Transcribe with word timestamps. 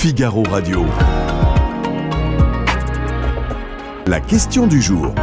Figaro 0.00 0.42
Radio. 0.44 0.86
La 4.06 4.18
question 4.18 4.66
du 4.66 4.80
jour. 4.80 5.14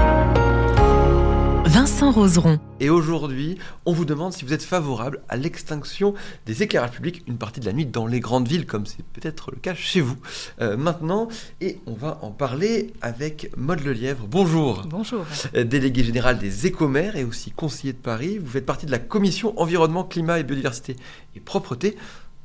Vincent 1.66 2.12
Roseron. 2.12 2.60
Et 2.80 2.92
aujourd'hui, 2.92 3.58
on 3.88 3.92
vous 3.92 4.06
demande 4.06 4.34
si 4.34 4.46
vous 4.46 4.54
êtes 4.54 4.62
favorable 4.62 5.24
à 5.30 5.36
l'extinction 5.36 6.14
des 6.46 6.62
éclairages 6.62 6.92
publics 6.92 7.24
une 7.26 7.40
partie 7.40 7.60
de 7.60 7.66
la 7.66 7.74
nuit 7.74 7.88
dans 7.88 8.06
les 8.06 8.20
grandes 8.20 8.48
villes, 8.48 8.68
comme 8.68 8.86
c'est 8.86 9.04
peut-être 9.04 9.50
le 9.50 9.58
cas 9.58 9.74
chez 9.74 10.00
vous 10.00 10.18
euh, 10.62 10.78
maintenant. 10.78 11.28
Et 11.60 11.80
on 11.88 11.94
va 11.94 12.20
en 12.22 12.30
parler 12.30 12.94
avec 13.02 13.52
Maude 13.58 13.84
Lelièvre. 13.84 14.28
Bonjour. 14.30 14.84
Bonjour. 14.88 15.26
Euh, 15.56 15.64
délégué 15.64 16.04
général 16.04 16.38
des 16.38 16.68
écomères 16.68 17.16
et 17.16 17.24
aussi 17.24 17.50
conseiller 17.50 17.94
de 17.94 17.98
Paris. 17.98 18.38
Vous 18.38 18.52
faites 18.52 18.68
partie 18.68 18.86
de 18.86 18.92
la 18.92 19.00
commission 19.00 19.60
environnement, 19.60 20.04
climat 20.04 20.38
et 20.38 20.44
biodiversité 20.44 20.98
et 21.36 21.40
propreté. 21.40 21.98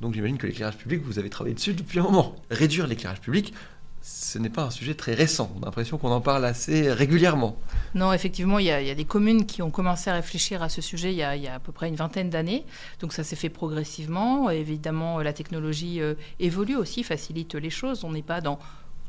Donc 0.03 0.15
j'imagine 0.15 0.37
que 0.37 0.49
l'éclairage 0.49 0.77
public, 0.77 1.01
vous 1.05 1.21
avez 1.21 1.31
travaillé 1.31 1.55
dessus 1.55 1.75
depuis 1.75 2.01
un 2.01 2.03
moment. 2.03 2.35
Réduire 2.51 2.89
l'éclairage 2.89 3.21
public, 3.21 3.55
ce 4.01 4.37
n'est 4.41 4.51
pas 4.51 4.65
un 4.65 4.71
sujet 4.71 4.95
très 4.95 5.15
récent. 5.15 5.53
On 5.57 5.63
a 5.63 5.67
l'impression 5.67 5.97
qu'on 5.97 6.11
en 6.11 6.21
parle 6.21 6.45
assez 6.45 6.93
régulièrement. 6.93 7.57
Non, 7.95 8.13
effectivement, 8.13 8.59
il 8.59 8.67
y, 8.67 8.73
a, 8.73 8.95
des 8.97 9.05
communes 9.05 9.47
qui 9.47 9.63
ont 9.63 9.71
commencé 9.71 10.11
à 10.11 10.15
réfléchir 10.15 10.61
à 10.61 10.69
ce 10.69 10.81
sujet 10.81 11.13
il 11.13 11.19
y 11.19 11.23
a, 11.23 11.55
à 11.55 11.61
peu 11.61 11.71
près 11.71 11.87
une 11.89 11.95
vingtaine 11.95 12.31
d'années. 12.31 12.65
Donc 12.99 13.13
ça 13.13 13.23
s'est 13.23 13.37
fait 13.37 13.49
progressivement. 13.49 14.51
Évidemment, 14.51 15.21
la 15.21 15.33
technologie 15.33 16.01
euh, 16.01 16.15
évolue 16.41 16.75
aussi, 16.75 17.05
facilite 17.05 17.55
les 17.55 17.71
choses. 17.71 18.03
On 18.03 18.11
n'est 18.11 18.23
pas 18.23 18.41
dans 18.41 18.59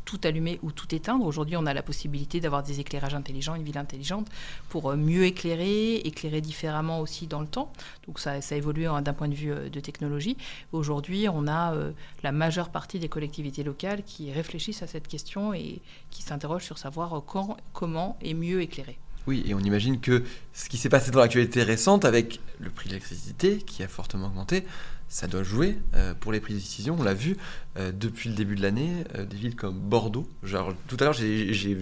tout 0.06 0.20
allumer 0.24 0.60
ou 0.64 0.72
tout 0.72 0.94
éteindre. 0.94 1.26
Aujourd'hui, 1.26 1.58
on 1.58 1.66
a 1.66 1.74
la 1.74 1.84
possibilité 1.84 2.40
d'avoir 2.40 2.64
des 2.64 2.80
éclairages 2.80 3.16
intelligents, 3.16 3.56
une 3.56 3.64
ville 3.64 3.78
intelligente, 3.78 4.28
pour 4.70 4.92
euh, 4.92 4.96
mieux 4.96 5.26
éclairer, 5.26 5.96
éclairer 5.98 6.42
différemment 6.42 7.00
aussi 7.00 7.28
dans 7.28 7.42
le 7.42 7.48
temps. 7.48 7.72
Donc 8.08 8.20
ça, 8.20 8.42
ça 8.42 8.56
évolue 8.56 8.88
hein, 8.88 9.02
d'un 9.02 9.14
point 9.14 9.28
de 9.28 9.36
vue 9.36 9.52
euh, 9.52 9.70
de 9.70 9.80
technologie. 9.80 10.38
Aujourd'hui, 10.72 11.28
on 11.30 11.48
a 11.48 11.74
euh, 11.74 11.92
la 12.24 12.32
majeure 12.32 12.70
partie 12.70 13.00
des 13.00 13.10
collectivités 13.10 13.64
locales 13.64 14.04
qui 14.04 14.32
réfléchissent 14.32 14.84
à 14.84 14.88
cette 14.88 15.08
question 15.08 15.54
et 15.54 15.82
qui 16.10 16.22
s'interrogent 16.22 16.66
sur 16.66 16.78
savoir 16.78 17.22
quand, 17.26 17.58
comment 17.74 18.18
et 18.22 18.34
mieux 18.34 18.62
éclairer. 18.62 18.98
Oui, 19.26 19.44
et 19.46 19.54
on 19.54 19.60
imagine 19.60 20.02
que 20.02 20.24
ce 20.54 20.68
qui 20.68 20.78
s'est 20.78 20.90
passé 20.90 21.12
dans 21.12 21.20
l'actualité 21.20 21.64
récente 21.64 22.04
avec 22.04 22.42
le 22.60 22.70
prix 22.70 22.90
de 22.90 22.96
l'électricité 22.96 23.58
qui 23.60 23.82
a 23.82 23.88
fortement 23.88 24.28
augmenté, 24.28 24.66
ça 25.14 25.28
doit 25.28 25.44
jouer 25.44 25.78
euh, 25.94 26.16
pour 26.20 26.32
les 26.32 26.40
prises 26.40 26.56
de 26.56 26.62
décision. 26.62 26.96
On 27.00 27.04
l'a 27.04 27.14
vu 27.14 27.38
euh, 27.78 27.92
depuis 27.92 28.30
le 28.30 28.36
début 28.36 28.56
de 28.56 28.64
l'année, 28.64 29.04
euh, 29.14 29.26
des 29.26 29.38
villes 29.38 29.56
comme 29.56 29.78
Bordeaux. 29.78 30.28
Genre, 30.42 30.74
tout 30.88 30.98
à 31.00 31.04
l'heure, 31.04 31.14
j'ai 31.14 31.76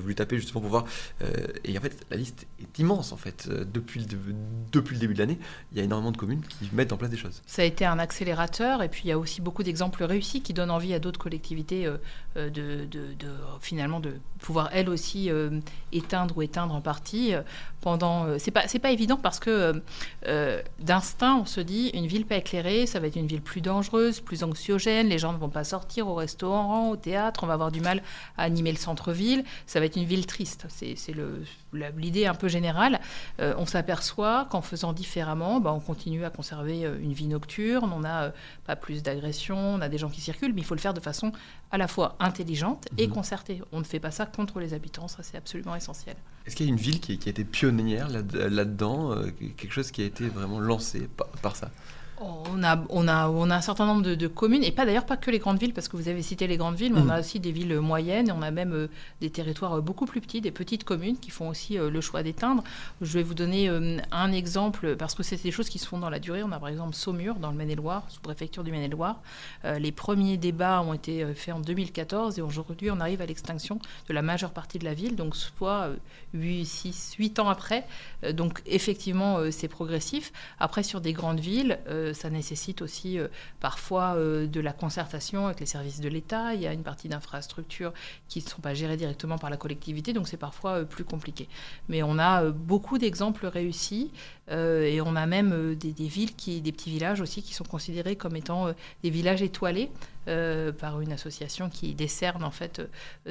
voulu 0.00 0.16
taper 0.16 0.36
justement 0.36 0.62
pour 0.62 0.70
voir. 0.70 0.84
et 1.64 1.78
en 1.78 1.80
fait, 1.80 2.04
la 2.10 2.16
liste 2.16 2.48
est 2.60 2.80
immense. 2.80 3.12
En 3.12 3.16
fait, 3.16 3.48
depuis, 3.48 4.00
le, 4.00 4.98
début 4.98 5.14
de 5.14 5.18
l'année, 5.20 5.38
il 5.70 5.78
y 5.78 5.80
a 5.80 5.84
énormément 5.84 6.10
de 6.10 6.16
communes 6.16 6.40
qui 6.40 6.70
mettent 6.72 6.92
en 6.92 6.96
place 6.96 7.10
des 7.10 7.16
choses. 7.16 7.40
Ça 7.46 7.62
a 7.62 7.64
été 7.64 7.84
un 7.84 8.00
accélérateur. 8.00 8.82
Et 8.82 8.88
puis, 8.88 9.02
il 9.04 9.08
y 9.08 9.12
a 9.12 9.18
aussi 9.18 9.40
beaucoup 9.40 9.62
d'exemples 9.62 10.02
réussis 10.02 10.40
qui 10.40 10.52
donnent 10.52 10.72
envie 10.72 10.92
à 10.92 10.98
d'autres 10.98 11.20
collectivités 11.20 11.88
de, 12.34 12.88
finalement 13.60 14.00
de 14.00 14.14
pouvoir 14.40 14.70
elles 14.72 14.88
aussi 14.88 15.30
éteindre 15.92 16.36
ou 16.36 16.42
éteindre 16.42 16.74
en 16.74 16.80
partie 16.80 17.34
pendant. 17.80 18.38
c'est 18.40 18.50
pas 18.50 18.64
pas 18.66 18.90
évident 18.90 19.18
parce 19.22 19.38
que 19.38 19.80
d'instinct, 20.80 21.36
on 21.36 21.46
se 21.46 21.60
dit 21.60 21.90
une 21.94 22.08
ville 22.08 22.26
pas 22.26 22.36
éclairée 22.36 22.71
ça 22.86 23.00
va 23.00 23.06
être 23.06 23.16
une 23.16 23.26
ville 23.26 23.42
plus 23.42 23.60
dangereuse, 23.60 24.20
plus 24.20 24.42
anxiogène, 24.42 25.08
les 25.08 25.18
gens 25.18 25.32
ne 25.32 25.38
vont 25.38 25.48
pas 25.48 25.64
sortir 25.64 26.08
au 26.08 26.14
restaurant, 26.14 26.90
au 26.90 26.96
théâtre, 26.96 27.44
on 27.44 27.46
va 27.46 27.54
avoir 27.54 27.70
du 27.70 27.80
mal 27.80 28.02
à 28.36 28.44
animer 28.44 28.72
le 28.72 28.78
centre-ville, 28.78 29.44
ça 29.66 29.80
va 29.80 29.86
être 29.86 29.96
une 29.96 30.04
ville 30.04 30.26
triste. 30.26 30.66
C'est 30.68 30.96
l'idée 31.96 32.26
un 32.26 32.34
peu 32.34 32.48
générale. 32.48 33.00
Euh, 33.40 33.54
on 33.58 33.66
s'aperçoit 33.66 34.46
qu'en 34.50 34.62
faisant 34.62 34.92
différemment, 34.92 35.60
bah, 35.60 35.72
on 35.72 35.80
continue 35.80 36.24
à 36.24 36.30
conserver 36.30 36.84
euh, 36.84 36.98
une 37.00 37.12
vie 37.12 37.26
nocturne, 37.26 37.90
on 37.92 38.00
n'a 38.00 38.24
euh, 38.24 38.30
pas 38.66 38.76
plus 38.76 39.02
d'agressions, 39.02 39.58
on 39.58 39.80
a 39.80 39.88
des 39.88 39.98
gens 39.98 40.08
qui 40.08 40.20
circulent, 40.20 40.52
mais 40.52 40.60
il 40.60 40.64
faut 40.64 40.74
le 40.74 40.80
faire 40.80 40.94
de 40.94 41.00
façon 41.00 41.32
à 41.70 41.78
la 41.78 41.88
fois 41.88 42.16
intelligente 42.20 42.88
et 42.98 43.06
mhm. 43.06 43.14
concertée. 43.14 43.62
On 43.72 43.78
ne 43.78 43.84
fait 43.84 44.00
pas 44.00 44.10
ça 44.10 44.26
contre 44.26 44.60
les 44.60 44.74
habitants, 44.74 45.08
ça 45.08 45.22
c'est 45.22 45.36
absolument 45.36 45.76
essentiel. 45.76 46.16
Est-ce 46.46 46.56
qu'il 46.56 46.66
y 46.66 46.68
a 46.68 46.72
une 46.72 46.78
ville 46.78 47.00
qui, 47.00 47.12
a 47.12 47.30
été 47.30 47.44
pionnière 47.44 48.08
là-dedans, 48.08 49.14
quelque 49.56 49.72
chose 49.72 49.92
qui 49.92 50.02
a 50.02 50.04
été 50.04 50.28
vraiment 50.28 50.58
lancé 50.58 51.08
par 51.40 51.54
ça? 51.54 51.70
On 52.22 52.62
a, 52.62 52.84
on, 52.90 53.08
a, 53.08 53.28
on 53.28 53.50
a 53.50 53.56
un 53.56 53.60
certain 53.60 53.86
nombre 53.86 54.02
de, 54.02 54.26
communes, 54.26 54.64
et 54.64 54.72
pas 54.72 54.86
d'ailleurs 54.86 55.06
pas 55.06 55.16
que 55.16 55.30
les 55.30 55.38
grandes 55.38 55.58
villes, 55.58 55.72
parce 55.72 55.88
que 55.88 55.96
vous 55.96 56.08
avez 56.08 56.22
cité 56.22 56.46
les 56.46 56.56
grandes 56.56 56.76
villes, 56.76 56.92
mais 56.94 57.00
on 57.00 57.08
a 57.08 57.16
mm. 57.16 57.20
aussi 57.20 57.40
des 57.40 57.52
villes 57.52 57.78
moyennes, 57.80 58.28
et 58.28 58.32
on 58.32 58.42
a 58.42 58.50
même 58.50 58.72
euh, 58.72 58.88
des 59.20 59.30
territoires 59.30 59.74
euh, 59.74 59.80
beaucoup 59.80 60.06
plus 60.06 60.20
petits, 60.20 60.40
des 60.40 60.50
petites 60.50 60.84
communes 60.84 61.16
qui 61.18 61.30
font 61.30 61.48
aussi 61.48 61.78
euh, 61.78 61.90
le 61.90 62.00
choix 62.00 62.22
d'éteindre. 62.22 62.62
Je 63.00 63.12
vais 63.12 63.22
vous 63.22 63.34
donner 63.34 63.68
un 63.68 64.32
exemple, 64.32 64.96
parce 64.96 65.14
que 65.14 65.22
c'est 65.22 65.42
des 65.42 65.50
choses 65.50 65.68
qui 65.68 65.78
se 65.78 65.86
font 65.86 65.98
dans 65.98 66.10
la 66.10 66.18
durée. 66.18 66.42
On 66.42 66.52
a 66.52 66.58
par 66.58 66.68
exemple 66.68 66.94
Saumur, 66.94 67.36
dans 67.36 67.50
le 67.50 67.56
Maine-et-Loire, 67.56 68.04
sous-préfecture 68.08 68.64
du 68.64 68.70
Maine-et-Loire. 68.70 69.20
les 69.64 69.92
premiers 69.92 70.36
débats 70.36 70.82
ont 70.82 70.94
été 70.94 71.24
faits 71.34 71.54
en 71.54 71.60
2014, 71.60 72.38
et 72.38 72.42
aujourd'hui 72.42 72.90
on 72.90 73.00
arrive 73.00 73.20
à 73.20 73.26
l'extinction 73.26 73.78
de 74.08 74.14
la 74.14 74.22
majeure 74.22 74.50
partie 74.50 74.78
de 74.78 74.84
la 74.84 74.94
ville, 74.94 75.16
donc 75.16 75.36
soit 75.36 75.90
8, 76.34 76.64
6, 76.64 77.14
8 77.18 77.38
ans 77.38 77.48
après. 77.48 77.86
donc 78.32 78.62
effectivement, 78.66 79.38
c'est 79.50 79.68
progressif. 79.68 80.32
Après, 80.58 80.82
sur 80.82 81.00
des 81.00 81.12
grandes 81.12 81.40
villes, 81.40 81.78
ça 82.12 82.30
nécessite 82.30 82.82
aussi 82.82 83.18
euh, 83.18 83.28
parfois 83.60 84.14
euh, 84.16 84.46
de 84.46 84.60
la 84.60 84.72
concertation 84.72 85.46
avec 85.46 85.60
les 85.60 85.66
services 85.66 86.00
de 86.00 86.08
l'État. 86.08 86.54
Il 86.54 86.60
y 86.60 86.66
a 86.66 86.72
une 86.72 86.82
partie 86.82 87.08
d'infrastructures 87.08 87.92
qui 88.28 88.42
ne 88.42 88.48
sont 88.48 88.60
pas 88.60 88.74
gérées 88.74 88.96
directement 88.96 89.38
par 89.38 89.50
la 89.50 89.56
collectivité, 89.56 90.12
donc 90.12 90.28
c'est 90.28 90.36
parfois 90.36 90.78
euh, 90.80 90.84
plus 90.84 91.04
compliqué. 91.04 91.48
Mais 91.88 92.02
on 92.02 92.18
a 92.18 92.50
beaucoup 92.50 92.98
d'exemples 92.98 93.46
réussis 93.46 94.10
et 94.50 95.00
on 95.00 95.16
a 95.16 95.24
même 95.24 95.74
des, 95.76 95.92
villes, 95.92 96.34
qui, 96.34 96.60
des 96.60 96.72
petits 96.72 96.90
villages 96.90 97.22
aussi 97.22 97.42
qui 97.42 97.54
sont 97.54 97.64
considérés 97.64 98.16
comme 98.16 98.36
étant 98.36 98.74
des 99.02 99.08
villages 99.08 99.40
étoilés 99.40 99.90
par 100.26 101.00
une 101.00 101.12
association 101.12 101.68
qui 101.68 101.94
décerne 101.94 102.44
en 102.44 102.50
fait 102.50 102.82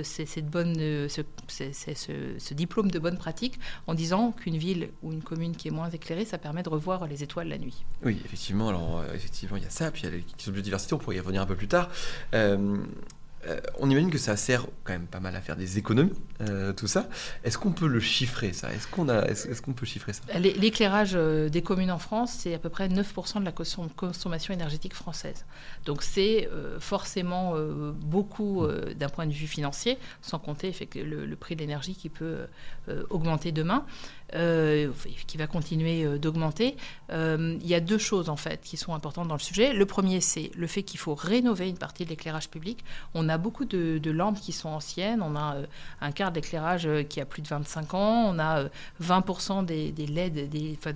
cette 0.03 0.47
bonne, 0.47 0.75
ce, 0.75 1.21
ce, 1.47 2.53
diplôme 2.53 2.91
de 2.91 2.99
bonne 2.99 3.17
pratique 3.17 3.59
en 3.87 3.93
disant 3.93 4.31
qu'une 4.31 4.57
ville 4.57 4.89
ou 5.03 5.11
une 5.11 5.21
commune 5.21 5.55
qui 5.55 5.67
est 5.67 5.71
moins 5.71 5.89
éclairée, 5.89 6.25
ça 6.25 6.37
permet 6.37 6.63
de 6.63 6.69
revoir 6.69 7.07
les 7.07 7.23
étoiles 7.23 7.47
la 7.47 7.57
nuit. 7.57 7.83
Oui, 8.03 8.21
effectivement. 8.25 8.69
Alors, 8.69 8.99
euh, 8.99 9.13
effectivement, 9.13 9.57
il 9.57 9.63
y 9.63 9.67
a 9.67 9.69
ça, 9.69 9.91
puis 9.91 10.03
il 10.03 10.09
y 10.09 10.13
a 10.13 10.17
de 10.17 10.51
biodiversité, 10.51 10.93
on 10.93 10.97
pourrait 10.97 11.17
y 11.17 11.19
revenir 11.19 11.41
un 11.41 11.45
peu 11.45 11.55
plus 11.55 11.67
tard. 11.67 11.89
Euh, 13.47 13.51
euh, 13.51 13.59
on 13.79 13.89
imagine 13.89 14.09
que 14.09 14.17
ça 14.17 14.35
sert 14.37 14.65
quand 14.83 14.93
même 14.93 15.07
pas 15.07 15.19
mal 15.19 15.35
à 15.35 15.41
faire 15.41 15.55
des 15.55 15.77
économies, 15.77 16.13
tout 16.75 16.87
ça. 16.87 17.07
Est-ce 17.43 17.57
qu'on 17.57 17.71
peut 17.71 17.87
le 17.87 17.99
chiffrer, 17.99 18.53
ça? 18.53 18.71
Est-ce 18.73 18.87
qu'on 18.87 19.07
est 19.09 19.73
peut 19.73 19.85
chiffrer 19.85 20.13
ça? 20.13 20.21
L'éclairage 20.39 21.13
des 21.13 21.61
communes 21.61 21.91
en 21.91 21.99
France, 21.99 22.33
c'est 22.39 22.53
à 22.53 22.59
peu 22.59 22.69
près 22.69 22.87
9% 22.87 23.39
de 23.39 23.45
la 23.45 23.51
consommation 23.51 24.53
énergétique 24.53 24.93
française. 24.93 25.45
Donc 25.85 26.01
c'est 26.03 26.49
forcément 26.79 27.55
beaucoup 27.93 28.65
d'un 28.95 29.09
point 29.09 29.27
de 29.27 29.33
vue 29.33 29.47
financier, 29.47 29.97
sans 30.21 30.39
compter 30.39 30.73
le 30.95 31.35
prix 31.35 31.55
de 31.55 31.61
l'énergie 31.61 31.95
qui 31.95 32.09
peut 32.09 32.47
augmenter 33.09 33.51
demain. 33.51 33.85
Euh, 34.33 34.91
qui 35.27 35.35
va 35.35 35.45
continuer 35.45 36.05
euh, 36.05 36.17
d'augmenter. 36.17 36.77
Euh, 37.11 37.57
il 37.59 37.67
y 37.67 37.75
a 37.75 37.81
deux 37.81 37.97
choses 37.97 38.29
en 38.29 38.37
fait 38.37 38.61
qui 38.61 38.77
sont 38.77 38.93
importantes 38.93 39.27
dans 39.27 39.35
le 39.35 39.41
sujet. 39.41 39.73
Le 39.73 39.85
premier, 39.85 40.21
c'est 40.21 40.51
le 40.55 40.67
fait 40.67 40.83
qu'il 40.83 41.01
faut 41.01 41.15
rénover 41.15 41.67
une 41.67 41.77
partie 41.77 42.05
de 42.05 42.09
l'éclairage 42.09 42.49
public. 42.49 42.79
On 43.13 43.27
a 43.27 43.37
beaucoup 43.37 43.65
de, 43.65 43.99
lampes 44.09 44.39
qui 44.39 44.53
sont 44.53 44.69
anciennes. 44.69 45.21
On 45.21 45.35
a 45.35 45.57
un 45.99 46.11
quart 46.11 46.31
d'éclairage 46.31 46.87
qui 47.09 47.19
a 47.19 47.25
plus 47.25 47.41
de 47.41 47.47
25 47.49 47.93
ans. 47.93 48.33
On 48.33 48.39
a 48.39 48.65
20% 49.03 49.65
des, 49.65 49.91
LED, 49.91 50.49
des, 50.49 50.77
enfin, 50.77 50.93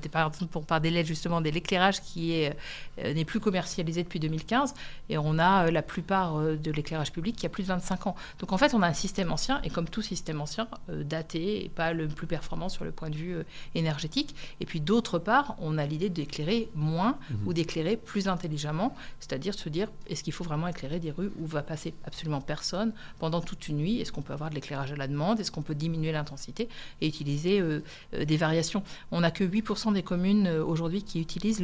par, 0.68 0.80
des 0.80 0.90
LED 0.90 1.06
justement, 1.06 1.42
de 1.42 1.50
l'éclairage 1.50 2.02
qui 2.02 2.34
est 2.34 2.56
n'est 3.04 3.26
plus 3.26 3.42
commercialisé 3.42 4.04
depuis 4.04 4.22
2015. 4.22 4.74
Et 5.10 5.18
on 5.18 5.40
a 5.40 5.70
la 5.72 5.82
plupart 5.82 6.40
de 6.40 6.72
l'éclairage 6.72 7.12
public 7.12 7.36
qui 7.36 7.46
a 7.46 7.50
plus 7.50 7.64
de 7.64 7.68
25 7.68 8.08
ans. 8.08 8.16
Donc 8.40 8.54
en 8.54 8.58
fait, 8.58 8.74
on 8.74 8.82
a 8.82 8.88
un 8.88 8.94
système 8.94 9.32
ancien 9.32 9.62
et 9.64 9.70
comme 9.70 9.90
tout 9.90 10.02
système 10.02 10.40
ancien, 10.40 10.68
daté 10.88 11.66
et 11.66 11.70
pas 11.70 11.92
le 11.92 12.08
plus 12.08 12.28
performant 12.28 12.70
sur 12.70 12.86
le 12.86 12.92
point 12.92 13.10
de 13.10 13.16
vue 13.16 13.25
euh, 13.34 13.44
énergétique. 13.74 14.36
Et 14.60 14.66
puis 14.66 14.82
d'autre 14.82 15.20
part, 15.20 15.56
on 15.60 15.78
a 15.78 15.86
l'idée 15.86 16.10
d'éclairer 16.10 16.70
moins 16.76 17.18
mhm. 17.30 17.48
ou 17.48 17.54
d'éclairer 17.54 17.98
plus 17.98 18.28
intelligemment, 18.28 18.96
c'est-à-dire 19.20 19.54
se 19.54 19.70
dire 19.70 19.88
est-ce 20.10 20.24
qu'il 20.24 20.34
faut 20.34 20.44
vraiment 20.44 20.68
éclairer 20.68 21.00
des 21.00 21.12
rues 21.12 21.32
où 21.40 21.46
va 21.46 21.62
passer 21.62 21.94
absolument 22.06 22.42
personne 22.42 22.94
pendant 23.20 23.42
toute 23.42 23.68
une 23.68 23.78
nuit? 23.78 24.02
Est-ce 24.02 24.12
qu'on 24.12 24.22
peut 24.22 24.34
avoir 24.34 24.50
de 24.50 24.56
l'éclairage 24.56 24.92
à 24.92 24.96
la 24.96 25.08
demande? 25.08 25.40
Est-ce 25.40 25.52
qu'on 25.52 25.62
peut 25.62 25.76
diminuer 25.76 26.12
l'intensité 26.12 26.70
et 27.02 27.08
utiliser 27.08 27.60
euh, 27.60 27.82
euh, 28.14 28.26
des 28.26 28.38
variations? 28.38 28.84
On 29.12 29.22
n'a 29.22 29.32
que 29.32 29.44
8% 29.44 29.94
des 29.94 30.04
communes 30.04 30.48
aujourd'hui 30.48 31.04
qui 31.04 31.22
utilisent 31.22 31.62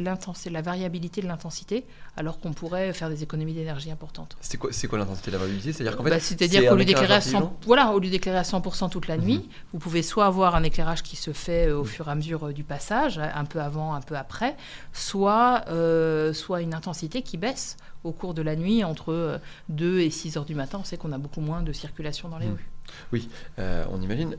la 0.50 0.62
variabilité 0.62 1.20
de 1.20 1.26
l'intensité, 1.26 1.84
alors 2.16 2.38
qu'on 2.40 2.52
pourrait 2.52 2.92
faire 2.92 3.08
des 3.08 3.22
économies 3.22 3.54
d'énergie 3.54 3.90
importantes. 3.90 4.36
C'est 4.40 4.56
quoi, 4.56 4.70
quoi 4.88 4.98
l'intensité 4.98 5.30
de 5.30 5.36
la 5.36 5.38
variabilité? 5.38 5.72
C'est-à-dire 5.72 5.96
qu'en 5.96 6.04
fait, 6.04 6.10
bah, 6.10 6.20
c'est-à-dire 6.20 6.68
qu'au 6.68 6.76
lieu 6.76 6.84
d'éclairer 6.84 7.14
à 7.14 7.20
100, 7.20 7.58
voilà, 7.66 7.92
au 7.92 7.98
lieu 7.98 8.10
d'éclairer 8.10 8.38
à 8.38 8.42
100% 8.42 8.90
toute 8.90 9.08
la 9.08 9.16
mhm. 9.16 9.24
nuit, 9.24 9.48
vous 9.72 9.78
pouvez 9.78 10.02
soit 10.02 10.26
avoir 10.26 10.54
un 10.54 10.62
éclairage 10.62 11.02
qui 11.02 11.16
se 11.16 11.32
fait 11.32 11.51
euh, 11.52 11.78
au 11.78 11.84
fur 11.84 12.08
et 12.08 12.10
à 12.10 12.14
mesure 12.14 12.48
euh, 12.48 12.52
du 12.52 12.64
passage, 12.64 13.18
un 13.18 13.44
peu 13.44 13.60
avant, 13.60 13.94
un 13.94 14.00
peu 14.00 14.16
après, 14.16 14.56
soit, 14.92 15.64
euh, 15.68 16.32
soit 16.32 16.62
une 16.62 16.74
intensité 16.74 17.22
qui 17.22 17.36
baisse 17.36 17.76
au 18.04 18.12
cours 18.12 18.34
de 18.34 18.42
la 18.42 18.56
nuit 18.56 18.84
entre 18.84 19.40
2 19.68 20.00
et 20.00 20.10
6 20.10 20.36
heures 20.36 20.44
du 20.44 20.54
matin. 20.54 20.78
On 20.80 20.84
sait 20.84 20.96
qu'on 20.96 21.12
a 21.12 21.18
beaucoup 21.18 21.40
moins 21.40 21.62
de 21.62 21.72
circulation 21.72 22.28
dans 22.28 22.38
les 22.38 22.46
mmh. 22.46 22.52
rues. 22.52 22.68
Oui, 23.12 23.28
on 23.58 24.02
imagine. 24.02 24.36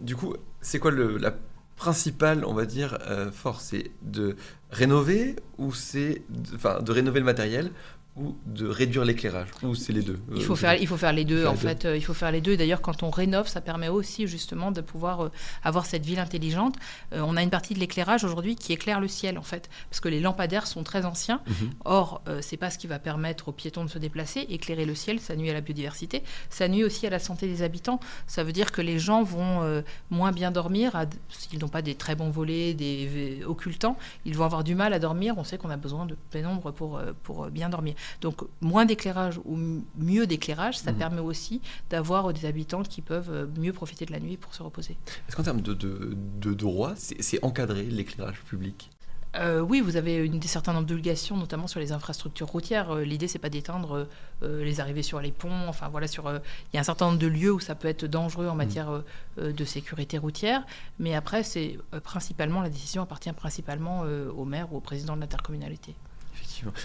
du 0.00 0.14
coup, 0.14 0.34
c'est 0.60 0.78
quoi 0.78 0.92
le, 0.92 1.18
la 1.18 1.34
principale, 1.74 2.44
on 2.44 2.54
va 2.54 2.66
dire, 2.66 2.96
force? 3.32 3.64
C'est 3.64 3.90
de 4.02 4.36
rénover 4.70 5.34
ou 5.58 5.72
c'est 5.72 6.22
de, 6.28 6.80
de 6.80 6.92
rénover 6.92 7.18
le 7.18 7.26
matériel 7.26 7.72
ou 8.18 8.36
de 8.46 8.66
réduire 8.66 9.04
l'éclairage 9.04 9.48
Ou 9.62 9.74
c'est 9.74 9.92
les 9.92 10.02
deux 10.02 10.18
il 10.34 10.42
faut, 10.42 10.56
faire, 10.56 10.74
il 10.74 10.86
faut 10.86 10.96
faire 10.96 11.12
les 11.12 11.24
deux, 11.24 11.46
en 11.46 11.54
fait. 11.54 11.86
Il 11.94 12.04
faut 12.04 12.14
faire 12.14 12.32
les 12.32 12.40
deux. 12.40 12.56
D'ailleurs, 12.56 12.80
quand 12.80 13.02
on 13.02 13.10
rénove, 13.10 13.48
ça 13.48 13.60
permet 13.60 13.88
aussi 13.88 14.26
justement 14.26 14.72
de 14.72 14.80
pouvoir 14.80 15.30
avoir 15.62 15.86
cette 15.86 16.04
ville 16.04 16.18
intelligente. 16.18 16.76
on 17.12 17.36
a 17.36 17.42
une 17.42 17.50
partie 17.50 17.74
de 17.74 17.78
l'éclairage 17.78 18.24
aujourd'hui 18.24 18.56
qui 18.56 18.72
éclaire 18.72 19.00
le 19.00 19.08
ciel, 19.08 19.38
en 19.38 19.42
fait, 19.42 19.68
parce 19.90 20.00
que 20.00 20.08
les 20.08 20.20
lampadaires 20.20 20.66
sont 20.66 20.82
très 20.82 21.04
anciens. 21.04 21.40
Mhm. 21.46 21.70
Or, 21.84 22.22
c'est 22.40 22.56
pas 22.56 22.70
ce 22.70 22.78
qui 22.78 22.86
va 22.86 22.98
permettre 22.98 23.48
aux 23.48 23.52
piétons 23.52 23.84
de 23.84 23.90
se 23.90 23.98
déplacer. 23.98 24.46
Éclairer 24.48 24.84
le 24.84 24.94
ciel, 24.94 25.20
ça 25.20 25.36
nuit 25.36 25.50
à 25.50 25.52
la 25.54 25.60
biodiversité, 25.60 26.22
ça 26.50 26.68
nuit 26.68 26.84
aussi 26.84 27.06
à 27.06 27.10
la 27.10 27.18
santé 27.18 27.46
des 27.46 27.62
habitants. 27.62 28.00
Ça 28.26 28.44
veut 28.44 28.52
dire 28.52 28.72
que 28.72 28.82
les 28.82 28.98
gens 28.98 29.22
vont 29.22 29.82
moins 30.10 30.32
bien 30.32 30.50
dormir 30.50 30.92
s'ils 31.28 31.58
n'ont 31.58 31.68
pas 31.68 31.82
des 31.82 31.94
très 31.94 32.14
bons 32.14 32.30
volets, 32.30 32.74
des 32.74 33.40
occultants. 33.46 33.96
Ils 34.24 34.36
vont 34.36 34.44
avoir 34.44 34.64
du 34.64 34.74
mal 34.74 34.92
à 34.92 34.98
dormir. 34.98 35.34
On 35.36 35.44
sait 35.44 35.58
qu'on 35.58 35.70
a 35.70 35.76
besoin 35.76 36.06
de 36.06 36.16
pénombre 36.30 36.72
pour, 36.72 37.00
pour 37.22 37.46
bien 37.48 37.68
dormir. 37.68 37.94
Donc, 38.20 38.42
moins 38.60 38.84
d'éclairage 38.84 39.40
ou 39.44 39.58
mieux 39.96 40.26
d'éclairage, 40.26 40.78
ça 40.78 40.92
mhm. 40.92 40.98
permet 40.98 41.20
aussi 41.20 41.60
d'avoir 41.90 42.32
des 42.32 42.46
habitants 42.46 42.82
qui 42.82 43.02
peuvent 43.02 43.48
mieux 43.58 43.72
profiter 43.72 44.06
de 44.06 44.12
la 44.12 44.20
nuit 44.20 44.36
pour 44.36 44.54
se 44.54 44.62
reposer. 44.62 44.96
Est-ce 45.28 45.36
qu'en 45.36 45.42
termes 45.42 45.62
de, 45.62 45.74
de, 45.74 46.16
de 46.40 46.54
droit, 46.54 46.94
c'est 46.96 47.42
encadré 47.44 47.84
l'éclairage 47.84 48.40
public? 48.42 48.90
Euh, 49.36 49.60
oui, 49.60 49.80
vous 49.80 49.96
avez 49.96 50.16
une, 50.16 50.40
certain 50.42 50.72
nombre 50.72 50.86
d'obligations, 50.86 51.36
notamment 51.36 51.66
sur 51.66 51.80
les 51.80 51.92
infrastructures 51.92 52.48
routières. 52.48 52.90
Euh, 52.90 53.04
l'idée, 53.04 53.28
c'est 53.28 53.38
pas 53.38 53.50
d'éteindre 53.50 54.08
euh, 54.42 54.64
les 54.64 54.80
arrivées 54.80 55.02
sur 55.02 55.20
les 55.20 55.32
ponts. 55.32 55.68
Enfin, 55.68 55.88
voilà, 55.88 56.06
sur 56.06 56.30
il 56.30 56.74
y 56.74 56.76
a 56.78 56.80
un 56.80 56.84
certain 56.84 57.06
nombre 57.06 57.18
de 57.18 57.26
lieux 57.26 57.52
où 57.52 57.60
ça 57.60 57.74
peut 57.74 57.88
être 57.88 58.06
dangereux 58.06 58.48
en 58.48 58.54
mmh. 58.54 58.58
matière 58.58 59.02
de 59.36 59.64
sécurité 59.64 60.18
routière. 60.18 60.64
Mais 60.98 61.14
après, 61.14 61.42
c'est 61.42 61.78
principalement 62.02 62.62
la 62.62 62.70
décision 62.70 63.02
appartient 63.02 63.32
principalement 63.32 64.00
au 64.36 64.44
maire 64.44 64.72
ou 64.72 64.78
au 64.78 64.80
président 64.80 65.14
de 65.16 65.20
l'intercommunalité. 65.20 65.94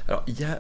Alors, 0.07 0.23
il 0.27 0.39
y 0.39 0.43
a 0.43 0.59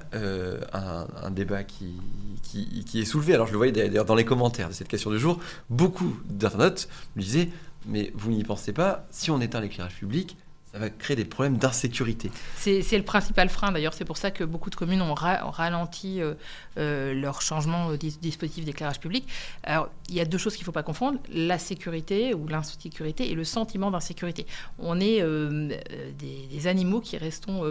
un, 0.73 1.31
débat 1.31 1.63
qui, 1.63 1.95
qui, 2.43 2.99
est 2.99 3.05
soulevé. 3.05 3.33
Alors, 3.33 3.47
je 3.47 3.51
le 3.51 3.57
voyais 3.57 3.71
d'ailleurs 3.71 4.05
dans 4.05 4.15
les 4.15 4.25
commentaires 4.25 4.69
de 4.69 4.73
cette 4.73 4.87
question 4.87 5.11
du 5.11 5.19
jour. 5.19 5.39
Beaucoup 5.69 6.17
d'internautes 6.25 6.87
me 7.15 7.21
disaient, 7.21 7.49
mais 7.85 8.11
vous 8.15 8.31
n'y 8.31 8.43
pensez 8.43 8.73
pas, 8.73 9.05
si 9.09 9.31
on 9.31 9.41
éteint 9.41 9.61
l'éclairage 9.61 9.95
public, 9.95 10.37
ça 10.73 10.79
va 10.79 10.89
créer 10.89 11.15
des 11.15 11.25
problèmes 11.25 11.57
d'insécurité. 11.57 12.31
C'est 12.57 12.81
le 12.97 13.03
principal 13.03 13.47
frein 13.49 13.71
d'ailleurs, 13.71 13.93
c'est 13.93 14.05
pour 14.05 14.17
ça 14.17 14.31
que 14.31 14.43
beaucoup 14.43 14.71
de 14.71 14.75
communes 14.75 15.03
ont, 15.03 15.13
ralenti 15.13 16.19
euh, 16.19 16.33
euh, 16.79 17.13
leur 17.13 17.43
changement 17.43 17.91
de 17.91 17.95
dispositif 17.97 18.65
d'éclairage 18.65 18.99
public. 18.99 19.27
Alors, 19.61 19.89
il 20.09 20.15
y 20.15 20.19
a 20.19 20.25
deux 20.25 20.39
choses 20.39 20.55
qu'il 20.55 20.63
ne 20.63 20.65
faut 20.65 20.71
pas 20.71 20.81
confondre, 20.81 21.19
la 21.31 21.59
sécurité 21.59 22.33
ou 22.33 22.47
l'insécurité 22.47 23.29
et 23.29 23.35
le 23.35 23.43
sentiment 23.43 23.91
d'insécurité. 23.91 24.47
On 24.79 24.99
est 24.99 25.21
euh, 25.21 25.69
des, 26.17 26.65
animaux 26.65 27.01
qui 27.01 27.17
restons 27.17 27.63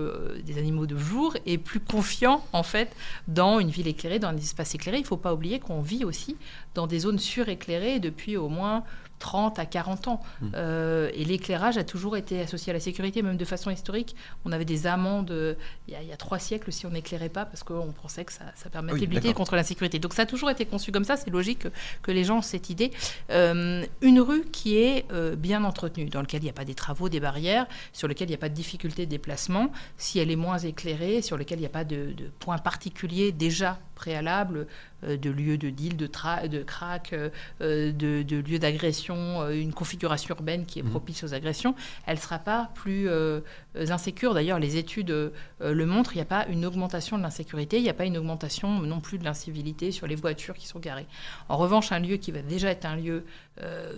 des 0.44 0.58
animaux 0.58 0.87
de 0.87 0.99
jour 0.99 1.34
et 1.46 1.56
plus 1.56 1.81
confiants 1.81 2.44
en 2.52 2.62
fait 2.62 2.94
dans 3.26 3.58
une 3.58 3.70
ville 3.70 3.88
éclairée, 3.88 4.19
dans 4.19 4.28
un 4.28 4.37
espace 4.37 4.75
éclairé. 4.75 4.99
Il 4.99 5.02
ne 5.02 5.06
faut 5.06 5.16
pas 5.16 5.32
oublier 5.32 5.58
qu'on 5.58 5.81
vit 5.81 6.04
aussi 6.04 6.37
dans 6.75 6.87
des 6.87 7.00
zones 7.00 7.19
suréclairées 7.19 8.00
depuis 8.00 8.37
au 8.37 8.49
moins 8.49 8.84
30 9.22 9.60
à 9.60 9.66
40 9.66 10.08
ans. 10.08 10.20
Mmh. 10.40 10.46
Euh, 10.56 11.08
et 11.14 11.24
l'éclairage 11.24 11.78
a 11.78 11.84
toujours 11.84 12.16
été 12.16 12.40
associé 12.40 12.70
à 12.70 12.74
la 12.74 12.80
sécurité, 12.80 13.22
même 13.22 13.36
de 13.36 13.44
façon 13.44 13.70
historique. 13.70 14.16
On 14.44 14.50
avait 14.50 14.64
des 14.64 14.88
amendes 14.88 15.30
euh, 15.30 15.54
il 15.86 15.94
y 15.94 16.12
a, 16.12 16.16
trois 16.16 16.40
siècles 16.40 16.72
si 16.72 16.86
on 16.86 16.90
n'éclairait 16.90 17.28
pas, 17.28 17.44
parce 17.44 17.62
qu'on 17.62 17.92
pensait 17.92 18.24
que 18.24 18.32
ça, 18.32 18.44
permettait 18.70 19.06
de 19.06 19.14
lutter 19.14 19.32
contre 19.32 19.54
l'insécurité. 19.54 20.00
Donc 20.00 20.12
ça 20.12 20.22
a 20.22 20.26
toujours 20.26 20.50
été 20.50 20.66
conçu 20.66 20.90
comme 20.90 21.04
ça, 21.04 21.16
c'est 21.16 21.30
logique 21.30 21.69
que, 22.02 22.10
les 22.10 22.24
gens 22.24 22.38
ont 22.38 22.42
cette 22.42 22.69
idée. 22.69 22.90
Euh, 23.30 23.86
une 24.00 24.20
rue 24.20 24.44
qui 24.44 24.76
est 24.76 25.06
bien 25.36 25.62
entretenue, 25.64 26.10
dans 26.10 26.20
laquelle 26.20 26.40
il 26.40 26.44
n'y 26.44 26.50
a 26.50 26.54
pas 26.54 26.64
des 26.64 26.75
travaux, 26.75 27.08
des 27.08 27.20
barrières, 27.20 27.66
sur 27.92 28.08
lequel 28.08 28.28
il 28.28 28.32
n'y 28.32 28.36
a 28.36 28.38
pas 28.38 28.48
de 28.48 28.54
difficulté 28.54 29.06
de 29.06 29.10
déplacement, 29.10 29.70
si 29.98 30.18
elle 30.18 30.30
est 30.30 30.36
moins 30.36 30.58
éclairée, 30.58 31.22
sur 31.22 31.36
lequel 31.36 31.58
il 31.58 31.62
n'y 31.62 31.66
a 31.66 31.70
pas 31.70 31.84
de, 31.84 32.12
de 32.12 32.26
points 32.40 32.58
particuliers 32.58 33.30
déjà 33.30 33.78
préalables, 33.94 34.66
de 35.02 35.31
lieux 35.31 35.58
de 35.58 35.70
deal, 35.70 35.96
de, 35.96 36.06
de 36.06 36.62
crack, 36.62 37.12
euh, 37.12 37.31
de, 37.60 38.22
de 38.22 38.37
lieux 38.37 38.58
d'agression, 38.58 39.43
euh, 39.43 39.50
une 39.50 39.72
configuration 39.72 40.34
urbaine 40.34 40.66
qui 40.66 40.78
est 40.78 40.82
mmh. 40.82 40.90
propice 40.90 41.25
aux 41.25 41.34
agressions, 41.34 41.75
elle 42.06 42.16
ne 42.16 42.20
sera 42.20 42.38
pas 42.38 42.70
plus 42.75 43.08
insécure. 43.75 44.34
D'ailleurs, 44.34 44.58
les 44.58 44.76
études 44.76 45.32
le 45.60 45.87
montrent, 45.87 46.12
il 46.14 46.19
n'y 46.19 46.22
a 46.22 46.26
pas 46.26 46.46
une 46.49 46.64
augmentation 46.64 47.19
de 47.19 47.22
l'insécurité, 47.22 47.78
il 47.78 47.82
n'y 47.82 47.88
a 47.88 47.94
pas 47.94 48.04
une 48.04 48.19
augmentation 48.19 48.81
non 48.81 49.00
plus 49.00 49.19
de 49.19 49.25
l'incivilité 49.25 49.90
sur 49.90 50.06
les 50.06 50.14
voitures 50.14 50.54
qui 50.54 50.66
sont 50.66 50.78
garées. 50.78 51.06
En 51.49 51.56
revanche, 51.56 51.93
un 51.93 51.99
lieu 51.99 52.16
qui 52.16 52.32
va 52.32 52.43
déjà 52.43 52.70
être 52.70 52.84
un 52.84 52.96
lieu 52.96 53.25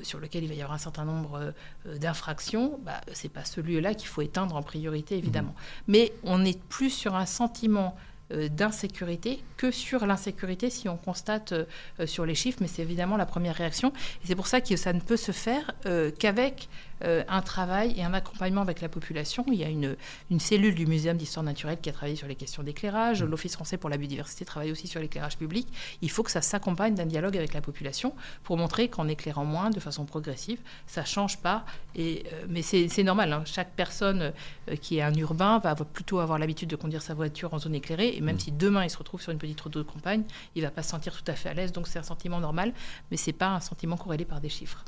sur 0.02 0.20
lequel 0.20 0.44
il 0.44 0.48
va 0.48 0.54
y 0.54 0.62
avoir 0.62 0.74
un 0.74 0.78
certain 0.78 1.04
nombre 1.04 1.52
d'infractions, 2.00 2.78
bah, 2.84 3.00
ce 3.12 3.24
n'est 3.24 3.30
pas 3.30 3.44
ce 3.44 3.60
lieu-là 3.60 3.94
qu'il 3.94 4.08
faut 4.08 4.22
éteindre 4.22 4.56
en 4.56 4.62
priorité, 4.62 5.16
évidemment. 5.16 5.54
Mmh. 5.54 5.82
Mais 5.88 6.12
on 6.24 6.44
est 6.44 6.60
plus 6.64 6.90
sur 6.90 7.14
un 7.14 7.26
sentiment 7.26 7.74
euh, 7.84 7.90
d'insécurité 8.30 9.42
que 9.56 9.70
sur 9.70 10.06
l'insécurité 10.06 10.70
si 10.70 10.88
on 10.88 10.96
constate 10.96 11.52
euh, 11.52 12.06
sur 12.06 12.26
les 12.26 12.34
chiffres, 12.34 12.58
mais 12.60 12.68
c'est 12.68 12.82
évidemment 12.82 13.16
la 13.16 13.26
première 13.26 13.54
réaction. 13.54 13.92
Et 14.22 14.26
c'est 14.26 14.34
pour 14.34 14.46
ça 14.46 14.60
que 14.60 14.76
ça 14.76 14.92
ne 14.92 15.00
peut 15.00 15.16
se 15.16 15.32
faire 15.32 15.72
euh, 15.86 16.10
qu'avec 16.18 16.68
euh, 16.93 16.93
un 17.02 17.42
travail 17.42 17.94
et 17.96 18.04
un 18.04 18.14
accompagnement 18.14 18.62
avec 18.62 18.80
la 18.80 18.88
population. 18.88 19.44
Il 19.48 19.54
y 19.54 19.64
a 19.64 19.68
une, 19.68 19.96
une 20.30 20.40
cellule 20.40 20.74
du 20.74 20.86
Muséum 20.86 21.16
d'histoire 21.16 21.44
naturelle 21.44 21.78
qui 21.80 21.90
a 21.90 21.92
travaillé 21.92 22.16
sur 22.16 22.26
les 22.26 22.34
questions 22.34 22.62
d'éclairage. 22.62 23.22
Mmh. 23.22 23.26
L'Office 23.26 23.54
français 23.54 23.76
pour 23.76 23.90
la 23.90 23.96
biodiversité 23.96 24.44
travaille 24.44 24.72
aussi 24.72 24.86
sur 24.86 25.00
l'éclairage 25.00 25.36
public. 25.36 25.68
Il 26.02 26.10
faut 26.10 26.22
que 26.22 26.30
ça 26.30 26.42
s'accompagne 26.42 26.94
d'un 26.94 27.06
dialogue 27.06 27.36
avec 27.36 27.54
la 27.54 27.60
population 27.60 28.14
pour 28.42 28.56
montrer 28.56 28.88
qu'en 28.88 29.08
éclairant 29.08 29.44
moins, 29.44 29.70
de 29.70 29.80
façon 29.80 30.04
progressive, 30.04 30.60
ça 30.86 31.02
ne 31.02 31.06
change 31.06 31.38
pas. 31.38 31.64
Et, 31.94 32.24
euh, 32.32 32.46
mais 32.48 32.62
c'est 32.62 33.02
normal. 33.02 33.32
Hein. 33.32 33.42
Chaque 33.44 33.72
personne 33.72 34.32
euh, 34.70 34.76
qui 34.76 34.98
est 34.98 35.02
un 35.02 35.14
urbain 35.14 35.58
va 35.58 35.74
plutôt 35.74 36.18
avoir 36.18 36.38
l'habitude 36.38 36.68
de 36.68 36.76
conduire 36.76 37.02
sa 37.02 37.14
voiture 37.14 37.54
en 37.54 37.58
zone 37.58 37.74
éclairée. 37.74 38.14
Et 38.16 38.20
même 38.20 38.36
mmh. 38.36 38.40
si 38.40 38.52
demain 38.52 38.84
il 38.84 38.90
se 38.90 38.98
retrouve 38.98 39.20
sur 39.20 39.32
une 39.32 39.38
petite 39.38 39.60
route 39.60 39.74
de 39.74 39.82
campagne, 39.82 40.24
il 40.54 40.62
ne 40.62 40.66
va 40.66 40.70
pas 40.70 40.82
se 40.82 40.90
sentir 40.90 41.16
tout 41.16 41.30
à 41.30 41.34
fait 41.34 41.48
à 41.48 41.54
l'aise. 41.54 41.72
Donc 41.72 41.88
c'est 41.88 41.98
un 41.98 42.04
sentiment 42.04 42.40
normal, 42.40 42.72
mais 43.10 43.16
ce 43.16 43.26
n'est 43.26 43.34
pas 43.34 43.48
un 43.48 43.60
sentiment 43.60 43.96
corrélé 43.96 44.24
par 44.24 44.40
des 44.40 44.48
chiffres. 44.48 44.84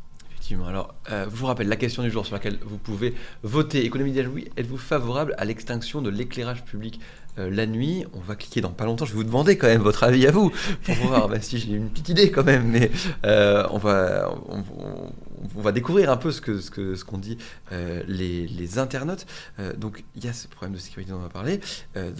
Alors, 0.55 0.95
euh, 1.11 1.25
je 1.25 1.37
vous 1.37 1.47
rappelle 1.47 1.69
la 1.69 1.77
question 1.77 2.03
du 2.03 2.11
jour 2.11 2.25
sur 2.25 2.35
laquelle 2.35 2.59
vous 2.65 2.79
pouvez 2.79 3.15
voter. 3.43 3.85
Économie 3.85 4.15
oui, 4.33 4.49
êtes-vous 4.57 4.77
favorable 4.79 5.35
à 5.39 5.45
l'extinction 5.45 6.03
de 6.03 6.11
l'éclairage 6.11 6.65
public 6.65 7.01
euh, 7.39 7.51
la 7.51 7.67
nuit? 7.67 8.05
On 8.13 8.21
va 8.21 8.37
cliquer 8.37 8.61
dans 8.61 8.71
pas 8.71 8.85
longtemps. 8.85 9.05
Je 9.05 9.11
vais 9.13 9.17
vous 9.17 9.25
demander 9.25 9.59
quand 9.59 9.67
même 9.67 9.83
votre 9.83 10.05
avis 10.05 10.27
à 10.27 10.31
vous 10.31 10.53
pour 10.85 10.95
voir 11.07 11.29
bah, 11.29 11.41
si 11.41 11.59
j'ai 11.59 11.73
une 11.73 11.91
petite 11.91 12.11
idée 12.11 12.31
quand 12.31 12.45
même. 12.45 12.69
Mais 12.69 12.93
euh, 13.25 13.67
on 13.71 13.79
va, 13.79 14.33
va 15.55 15.73
découvrir 15.73 16.11
un 16.11 16.17
peu 16.17 16.33
ce 16.33 16.41
que 16.41 16.61
ce 16.61 17.05
qu'ont 17.05 17.19
dit 17.19 17.39
euh, 17.73 18.03
les, 18.07 18.79
internautes. 18.79 19.27
Euh, 19.59 19.73
donc 19.75 20.05
il 20.17 20.25
y 20.25 20.29
a 20.29 20.33
ce 20.33 20.49
problème 20.49 20.75
de 20.75 20.81
sécurité 20.81 21.13
dont 21.13 21.19
on 21.19 21.23
va 21.23 21.29
parler, 21.29 21.61
euh, 21.97 22.11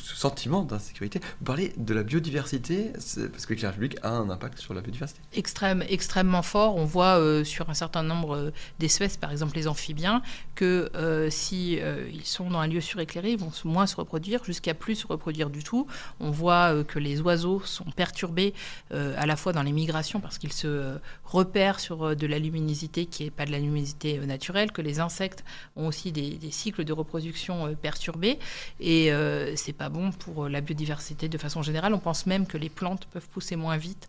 ce 0.00 0.16
sentiment 0.16 0.62
d'insécurité. 0.62 1.20
Vous 1.38 1.44
parlez 1.44 1.72
de 1.76 1.94
la 1.94 2.02
biodiversité, 2.02 2.92
parce 3.30 3.46
que 3.46 3.52
l'éclairage 3.52 3.76
public 3.76 3.98
a 4.02 4.10
un 4.10 4.30
impact 4.30 4.58
sur 4.58 4.74
la 4.74 4.80
biodiversité. 4.80 5.20
Extrême, 5.34 5.84
extrêmement 5.88 6.42
fort. 6.42 6.76
On 6.76 6.84
voit 6.84 7.44
sur 7.44 7.68
un 7.70 7.74
certain 7.74 8.02
nombre 8.02 8.52
d'espèces, 8.78 9.16
par 9.16 9.30
exemple 9.30 9.54
les 9.54 9.68
amphibiens, 9.68 10.22
que 10.54 10.90
si 11.30 11.78
ils 12.12 12.26
sont 12.26 12.50
dans 12.50 12.58
un 12.58 12.66
lieu 12.66 12.80
suréclairé, 12.80 13.32
ils 13.32 13.38
vont 13.38 13.52
moins 13.64 13.86
se 13.86 13.96
reproduire, 13.96 14.44
jusqu'à 14.44 14.74
plus 14.74 14.96
se 14.96 15.06
reproduire 15.06 15.50
du 15.50 15.62
tout. 15.62 15.86
On 16.20 16.30
voit 16.30 16.82
que 16.84 16.98
les 16.98 17.20
oiseaux 17.20 17.60
sont 17.64 17.84
perturbés 17.84 18.54
à 18.90 19.26
la 19.26 19.36
fois 19.36 19.52
dans 19.52 19.62
les 19.62 19.72
migrations 19.72 20.20
parce 20.20 20.38
qu'ils 20.38 20.52
se 20.52 20.98
repèrent 21.24 21.80
sur 21.80 22.16
de 22.16 22.26
la 22.26 22.38
luminosité 22.52 23.06
qui 23.06 23.24
n'est 23.24 23.30
pas 23.30 23.46
de 23.46 23.50
la 23.50 23.58
luminosité 23.58 24.18
euh, 24.18 24.26
naturelle, 24.26 24.72
que 24.72 24.82
les 24.82 25.00
insectes 25.00 25.44
ont 25.76 25.86
aussi 25.86 26.12
des, 26.12 26.38
cycles 26.50 26.84
de 26.84 26.92
reproduction 26.92 27.66
euh, 27.66 27.74
perturbés. 27.74 28.38
Et 28.80 29.12
euh, 29.12 29.54
c'est 29.56 29.72
pas 29.72 29.88
bon 29.88 30.12
pour 30.12 30.48
la 30.48 30.60
biodiversité 30.60 31.28
de 31.28 31.38
façon 31.38 31.62
générale. 31.62 31.94
On 31.94 31.98
pense 31.98 32.26
même 32.26 32.46
que 32.46 32.58
les 32.58 32.68
plantes 32.68 33.06
peuvent 33.06 33.28
pousser 33.28 33.56
moins 33.56 33.76
vite 33.76 34.08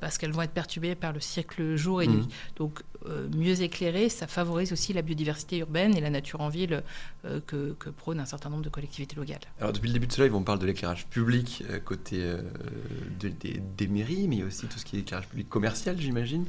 parce 0.00 0.18
qu'elles 0.18 0.32
vont 0.32 0.42
être 0.42 0.52
perturbées 0.52 0.94
par 0.94 1.12
le 1.12 1.20
cycle 1.20 1.76
jour 1.76 2.02
et 2.02 2.08
mmh. 2.08 2.12
nuit. 2.12 2.28
Donc 2.56 2.82
mieux 3.34 3.62
éclairé, 3.62 4.08
ça 4.08 4.26
favorise 4.26 4.72
aussi 4.72 4.92
la 4.92 5.02
biodiversité 5.02 5.58
urbaine 5.58 5.96
et 5.96 6.00
la 6.00 6.10
nature 6.10 6.40
en 6.40 6.48
ville 6.48 6.82
que, 7.46 7.74
que 7.78 7.90
prône 7.90 8.20
un 8.20 8.24
certain 8.24 8.50
nombre 8.50 8.62
de 8.62 8.68
collectivités 8.68 9.16
locales. 9.16 9.40
Alors 9.60 9.72
depuis 9.72 9.88
le 9.88 9.94
début 9.94 10.06
de 10.06 10.12
cela, 10.12 10.32
on 10.34 10.42
parle 10.42 10.58
de 10.58 10.66
l'éclairage 10.66 11.06
public 11.06 11.62
côté 11.84 12.34
des 13.20 13.88
mairies, 13.88 14.28
mais 14.28 14.42
aussi 14.42 14.66
tout 14.66 14.78
ce 14.78 14.84
qui 14.84 14.96
est 14.96 15.00
éclairage 15.00 15.28
public 15.28 15.48
commercial, 15.48 15.96
j'imagine. 15.98 16.44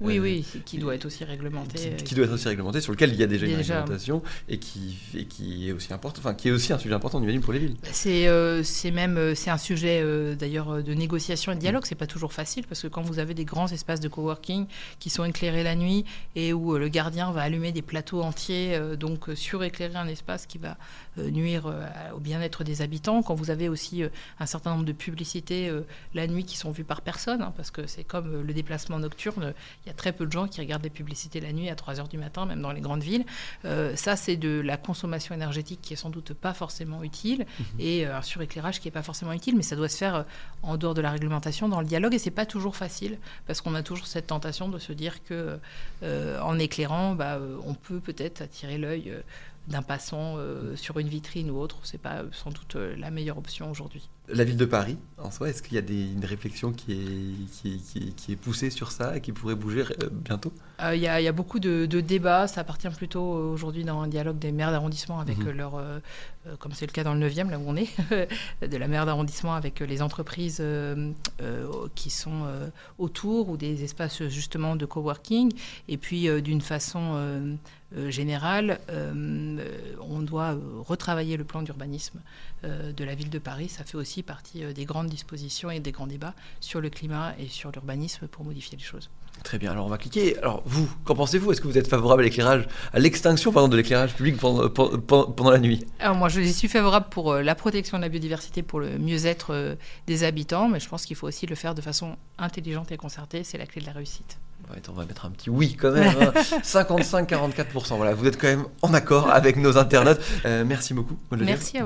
Oui, 0.00 0.18
oui, 0.18 0.44
qui 0.64 0.78
doit 0.78 0.94
être 0.94 1.04
aussi 1.04 1.24
réglementé. 1.24 1.94
Qui, 2.04 2.14
doit 2.14 2.24
être 2.24 2.32
aussi 2.32 2.48
réglementé, 2.48 2.80
sur 2.80 2.92
lequel 2.92 3.12
il 3.12 3.18
y 3.18 3.22
a 3.22 3.26
déjà 3.26 3.46
une 3.46 3.54
réglementation 3.54 4.22
et 4.48 4.58
qui, 4.58 4.98
et 5.14 5.24
qui 5.26 5.68
est 5.68 5.72
aussi 5.72 5.92
important, 5.92 6.18
enfin 6.18 6.34
qui 6.34 6.48
est 6.48 6.50
aussi 6.50 6.72
un 6.72 6.78
sujet 6.78 6.94
important, 6.94 7.20
imagine, 7.22 7.40
pour 7.40 7.52
les 7.52 7.60
villes. 7.60 7.76
C'est 7.92 8.26
euh, 8.26 8.62
c'est 8.64 8.90
même 8.90 9.16
euh, 9.16 9.34
c'est 9.34 9.50
un 9.50 9.58
sujet 9.58 10.00
euh, 10.02 10.34
d'ailleurs 10.34 10.82
de 10.82 10.94
négociation 10.94 11.52
et 11.52 11.54
de 11.54 11.60
dialogue. 11.60 11.84
C'est 11.86 11.94
pas 11.94 12.08
toujours 12.08 12.32
facile 12.32 12.66
parce 12.66 12.82
que 12.82 12.88
quand 12.88 13.02
vous 13.02 13.18
avez 13.20 13.34
des 13.34 13.44
grands 13.44 13.68
espaces 13.68 14.00
de 14.00 14.08
coworking 14.08 14.66
qui 14.98 15.10
sont 15.10 15.24
éclairés 15.24 15.62
la 15.62 15.76
nuit 15.76 16.04
et 16.34 16.52
où 16.52 16.76
le 16.76 16.88
gardien 16.88 17.30
va 17.30 17.42
allumer 17.42 17.70
des 17.70 17.82
plateaux 17.82 18.22
entiers, 18.22 18.78
donc 18.98 19.28
suréclairer 19.34 19.96
un 19.96 20.08
espace 20.08 20.46
qui 20.46 20.58
va 20.58 20.76
nuire 21.16 21.72
au 22.14 22.18
bien-être 22.18 22.64
des 22.64 22.82
habitants. 22.82 23.22
Quand 23.22 23.34
vous 23.34 23.50
avez 23.50 23.68
aussi 23.68 24.02
un 24.40 24.46
certain 24.46 24.72
nombre 24.72 24.84
de 24.84 24.92
publicités 24.92 25.70
la 26.14 26.26
nuit 26.26 26.44
qui 26.44 26.56
sont 26.56 26.70
vues 26.70 26.84
par 26.84 27.02
personne, 27.02 27.42
hein, 27.42 27.52
parce 27.56 27.70
que 27.70 27.86
c'est 27.86 28.04
comme 28.04 28.42
le 28.42 28.52
déplacement 28.52 28.98
nocturne, 28.98 29.54
il 29.84 29.88
y 29.88 29.90
a 29.90 29.93
très 29.96 30.12
peu 30.12 30.26
de 30.26 30.32
gens 30.32 30.48
qui 30.48 30.60
regardent 30.60 30.82
les 30.82 30.90
publicités 30.90 31.40
la 31.40 31.52
nuit 31.52 31.68
à 31.68 31.74
3 31.74 32.00
heures 32.00 32.08
du 32.08 32.18
matin, 32.18 32.46
même 32.46 32.60
dans 32.60 32.72
les 32.72 32.80
grandes 32.80 33.02
villes. 33.02 33.24
Euh, 33.64 33.96
ça, 33.96 34.16
c'est 34.16 34.36
de 34.36 34.60
la 34.60 34.76
consommation 34.76 35.34
énergétique 35.34 35.80
qui 35.82 35.94
est 35.94 35.96
sans 35.96 36.10
doute 36.10 36.32
pas 36.32 36.54
forcément 36.54 37.02
utile 37.02 37.46
mhm. 37.58 37.66
et 37.78 38.06
un 38.06 38.22
suréclairage 38.22 38.80
qui 38.80 38.88
n'est 38.88 38.92
pas 38.92 39.02
forcément 39.02 39.32
utile, 39.32 39.56
mais 39.56 39.62
ça 39.62 39.76
doit 39.76 39.88
se 39.88 39.96
faire 39.96 40.24
en 40.62 40.76
dehors 40.76 40.94
de 40.94 41.00
la 41.00 41.10
réglementation, 41.10 41.68
dans 41.68 41.80
le 41.80 41.86
dialogue, 41.86 42.14
et 42.14 42.18
c'est 42.18 42.30
pas 42.30 42.46
toujours 42.46 42.76
facile 42.76 43.18
parce 43.46 43.60
qu'on 43.60 43.74
a 43.74 43.82
toujours 43.82 44.06
cette 44.06 44.28
tentation 44.28 44.68
de 44.68 44.78
se 44.78 44.92
dire 44.92 45.22
que 45.24 45.58
en 46.02 46.58
éclairant, 46.58 47.14
bah, 47.14 47.38
on 47.64 47.74
peut 47.74 48.00
peut-être 48.00 48.42
attirer 48.42 48.78
l'œil 48.78 49.12
d'un 49.68 49.82
passant 49.82 50.36
euh, 50.36 50.76
sur 50.76 50.98
une 50.98 51.08
vitrine 51.08 51.50
ou 51.50 51.58
autre, 51.58 51.78
c'est 51.84 52.00
pas 52.00 52.16
euh, 52.16 52.28
sans 52.32 52.50
doute 52.50 52.76
euh, 52.76 52.94
la 52.96 53.10
meilleure 53.10 53.38
option 53.38 53.70
aujourd'hui. 53.70 54.10
La 54.28 54.44
ville 54.44 54.56
de 54.56 54.64
Paris, 54.64 54.98
en 55.18 55.30
soi, 55.30 55.48
est-ce 55.48 55.62
qu'il 55.62 55.74
y 55.74 55.78
a 55.78 55.82
des, 55.82 56.12
une 56.12 56.24
réflexion 56.24 56.72
qui 56.72 56.92
est, 56.92 58.14
qui, 58.16 58.32
est, 58.32 58.36
poussée 58.36 58.70
sur 58.70 58.90
ça 58.90 59.16
et 59.16 59.20
qui 59.20 59.32
pourrait 59.32 59.54
bouger 59.54 59.84
bientôt? 60.12 60.52
Il 60.92 61.00
y, 61.00 61.08
a 61.08 61.32
beaucoup 61.32 61.60
de, 61.60 61.86
débats, 61.86 62.46
ça 62.46 62.62
appartient 62.62 62.88
plutôt 62.88 63.22
aujourd'hui 63.22 63.84
dans 63.84 64.00
un 64.00 64.08
dialogue 64.08 64.38
des 64.38 64.52
maires 64.52 64.70
d'arrondissement 64.70 65.20
avec 65.20 65.38
mhm. 65.38 65.50
leur, 65.50 65.82
comme 66.58 66.72
c'est 66.72 66.86
le 66.86 66.92
cas 66.92 67.04
dans 67.04 67.14
le 67.14 67.28
9e, 67.28 67.50
là 67.50 67.58
où 67.58 67.64
on 67.66 67.76
est, 67.76 67.88
de 68.66 68.76
la 68.76 68.88
maire 68.88 69.06
d'arrondissement 69.06 69.54
avec 69.54 69.80
les 69.80 70.02
entreprises 70.02 70.62
qui 71.94 72.10
sont 72.10 72.46
autour 72.98 73.48
ou 73.48 73.56
des 73.56 73.84
espaces 73.84 74.24
justement 74.24 74.76
de 74.76 74.86
coworking, 74.86 75.52
et 75.88 75.96
puis 75.96 76.28
d'une 76.42 76.60
façon 76.60 77.56
euh, 77.96 78.10
général, 78.10 78.80
euh, 78.88 79.64
on 80.00 80.20
doit 80.20 80.56
retravailler 80.80 81.36
le 81.36 81.44
plan 81.44 81.62
d'urbanisme 81.62 82.20
euh, 82.64 82.92
de 82.92 83.04
la 83.04 83.14
ville 83.14 83.30
de 83.30 83.38
Paris. 83.38 83.68
Ça 83.68 83.84
fait 83.84 83.96
aussi 83.96 84.22
partie 84.22 84.64
des 84.74 84.84
grandes 84.84 85.06
dispositions 85.06 85.70
et 85.70 85.78
des 85.78 85.92
grands 85.92 86.08
débats 86.08 86.34
sur 86.60 86.80
le 86.80 86.90
climat 86.90 87.34
et 87.38 87.46
sur 87.46 87.70
l'urbanisme 87.70 88.26
pour 88.26 88.44
modifier 88.44 88.76
les 88.76 88.82
choses. 88.82 89.10
Très 89.42 89.58
bien, 89.58 89.72
alors 89.72 89.86
on 89.86 89.88
va 89.88 89.98
cliquer. 89.98 90.38
Alors 90.38 90.62
vous, 90.64 90.73
qu'en 91.04 91.14
pensez-vous? 91.14 91.52
Est-ce 91.52 91.60
que 91.60 91.68
vous 91.68 91.78
êtes 91.78 91.88
favorable 91.88 92.22
à 92.22 92.24
l'éclairage, 92.24 92.66
à 92.92 92.98
l'extinction 92.98 93.52
pardon, 93.52 93.68
de 93.68 93.76
l'éclairage 93.76 94.14
public 94.14 94.36
pendant, 94.36 94.68
pendant, 94.68 95.50
la 95.50 95.58
nuit? 95.58 95.84
Alors 96.00 96.16
moi 96.16 96.28
je 96.28 96.40
suis 96.40 96.68
favorable 96.68 97.06
pour 97.10 97.34
la 97.34 97.54
protection 97.54 97.98
de 97.98 98.02
la 98.02 98.08
biodiversité, 98.08 98.62
pour 98.62 98.80
le 98.80 98.98
mieux-être 98.98 99.76
des 100.06 100.24
habitants, 100.24 100.68
mais 100.68 100.80
je 100.80 100.88
pense 100.88 101.06
qu'il 101.06 101.16
faut 101.16 101.26
aussi 101.26 101.46
le 101.46 101.54
faire 101.54 101.74
de 101.74 101.80
façon 101.80 102.16
intelligente 102.38 102.92
et 102.92 102.96
concertée, 102.96 103.44
c'est 103.44 103.58
la 103.58 103.66
clé 103.66 103.80
de 103.80 103.86
la 103.86 103.92
réussite 103.92 104.38
on 104.88 104.92
va 104.92 105.04
mettre 105.04 105.26
un 105.26 105.30
petit 105.30 105.50
oui 105.50 105.76
quand 105.78 105.92
même. 105.92 106.12
55-44%. 106.62 107.24
Hein. 107.92 107.94
Voilà, 108.04 108.14
vous 108.14 108.26
êtes 108.26 108.40
quand 108.40 108.48
même 108.48 108.64
en 108.82 108.92
accord 108.92 109.30
avec 109.30 109.56
nos 109.56 109.78
internautes. 109.78 110.20
Euh, 110.44 110.64
merci 110.66 110.94
beaucoup, 110.94 111.16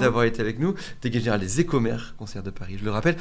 d'avoir 0.00 0.24
été 0.24 0.40
avec 0.40 0.58
nous. 0.58 0.74
Délégué 1.02 1.20
général 1.20 1.40
des 1.40 1.60
Écomères, 1.60 2.14
concert 2.18 2.42
de 2.42 2.50
Paris, 2.50 2.76
je 2.78 2.84
le 2.84 2.90
rappelle. 2.90 3.16